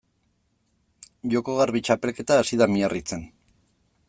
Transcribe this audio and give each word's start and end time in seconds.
Joko 1.33 1.57
Garbi 1.59 1.83
txapelketa 1.89 2.41
hasi 2.41 2.63
da 2.63 2.73
Miarritzen. 2.77 3.29